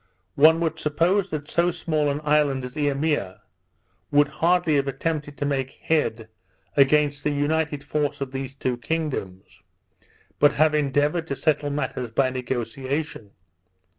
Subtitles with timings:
[0.33, 3.39] One would suppose that so small an island as Eimea
[4.09, 6.27] would hardly have attempted to make head
[6.75, 9.61] against the united force of these two kingdoms,
[10.39, 13.29] but have endeavoured to settle matters by negociation.